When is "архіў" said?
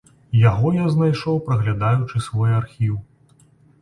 2.61-2.95